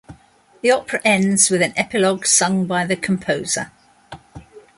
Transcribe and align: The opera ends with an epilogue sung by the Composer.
The 0.63 0.71
opera 0.71 0.99
ends 1.05 1.51
with 1.51 1.61
an 1.61 1.73
epilogue 1.75 2.25
sung 2.25 2.65
by 2.65 2.87
the 2.87 2.95
Composer. 2.95 3.71